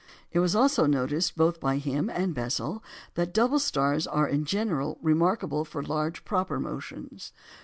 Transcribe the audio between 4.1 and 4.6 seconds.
in